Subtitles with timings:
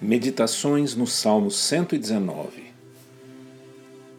[0.00, 2.72] Meditações no Salmo 119.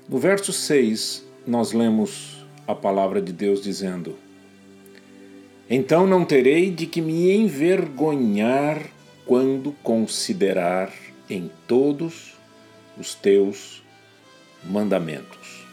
[0.07, 4.15] No verso 6, nós lemos a palavra de Deus dizendo:
[5.67, 8.79] Então não terei de que me envergonhar
[9.25, 10.93] quando considerar
[11.27, 12.35] em todos
[12.95, 13.81] os teus
[14.63, 15.65] mandamentos.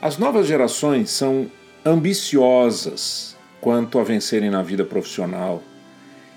[0.00, 1.50] As novas gerações são
[1.86, 5.62] ambiciosas quanto a vencerem na vida profissional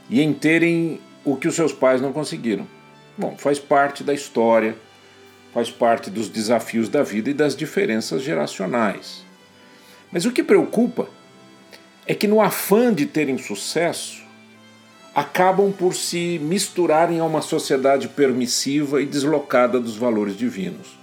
[0.09, 2.67] e em terem o que os seus pais não conseguiram.
[3.17, 4.77] Bom, faz parte da história,
[5.53, 9.25] faz parte dos desafios da vida e das diferenças geracionais.
[10.11, 11.09] Mas o que preocupa
[12.05, 14.23] é que, no afã de terem sucesso,
[15.15, 20.99] acabam por se misturarem a uma sociedade permissiva e deslocada dos valores divinos.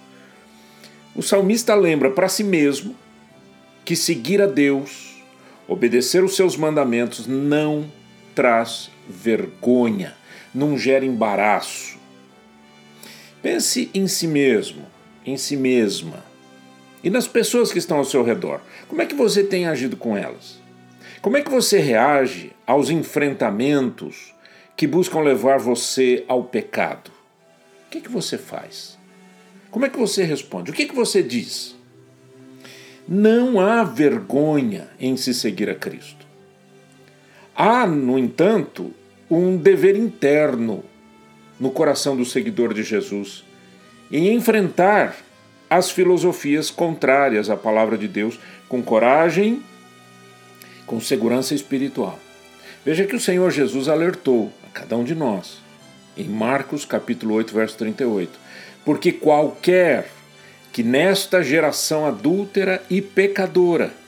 [1.17, 2.95] O salmista lembra para si mesmo
[3.85, 5.23] que seguir a Deus,
[5.67, 7.91] obedecer os seus mandamentos, não
[8.35, 10.15] traz vergonha,
[10.55, 11.99] não gera embaraço.
[13.43, 14.87] Pense em si mesmo,
[15.25, 16.25] em si mesma
[17.03, 18.61] e nas pessoas que estão ao seu redor.
[18.89, 20.61] Como é que você tem agido com elas?
[21.21, 24.35] Como é que você reage aos enfrentamentos
[24.77, 27.11] que buscam levar você ao pecado?
[27.87, 28.99] O que, é que você faz?
[29.71, 30.71] Como é que você responde?
[30.71, 31.77] O que, é que você diz?
[33.07, 36.22] Não há vergonha em se seguir a Cristo.
[37.65, 38.91] Há, no entanto,
[39.31, 40.83] um dever interno
[41.61, 43.45] no coração do seguidor de Jesus
[44.11, 45.15] em enfrentar
[45.71, 48.37] as filosofias contrárias à palavra de Deus
[48.69, 49.63] com coragem,
[50.87, 52.19] com segurança espiritual.
[52.85, 55.63] Veja que o Senhor Jesus alertou a cada um de nós,
[56.17, 58.41] em Marcos capítulo 8, verso 38,
[58.85, 60.11] porque qualquer
[60.73, 64.02] que nesta geração adúltera e pecadora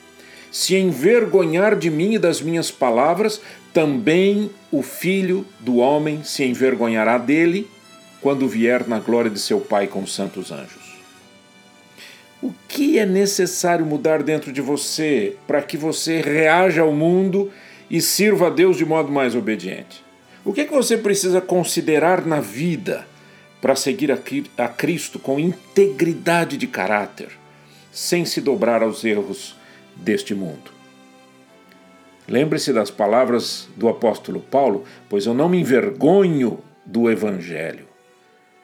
[0.55, 3.41] se envergonhar de mim e das minhas palavras,
[3.73, 7.69] também o filho do homem se envergonhará dele
[8.21, 10.95] quando vier na glória de seu Pai com os santos anjos.
[12.41, 17.51] O que é necessário mudar dentro de você para que você reaja ao mundo
[17.91, 20.01] e sirva a Deus de modo mais obediente?
[20.45, 23.05] O que é que você precisa considerar na vida
[23.59, 27.27] para seguir a Cristo com integridade de caráter,
[27.91, 29.64] sem se dobrar aos erros
[29.95, 30.71] deste mundo.
[32.27, 37.87] Lembre-se das palavras do apóstolo Paulo, pois eu não me envergonho do Evangelho,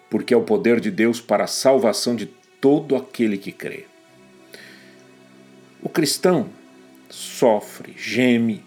[0.10, 2.26] porque é o poder de Deus para a salvação de
[2.60, 3.86] todo aquele que crê.
[5.82, 6.50] O cristão
[7.10, 8.64] sofre, geme,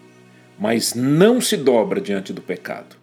[0.59, 2.95] mas não se dobra diante do pecado.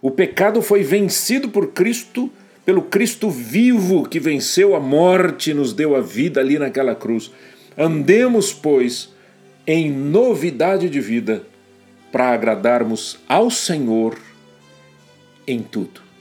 [0.00, 2.30] O pecado foi vencido por Cristo,
[2.64, 7.30] pelo Cristo vivo que venceu a morte e nos deu a vida ali naquela cruz.
[7.76, 9.12] Andemos, pois,
[9.66, 11.44] em novidade de vida,
[12.10, 14.18] para agradarmos ao Senhor
[15.46, 16.11] em tudo.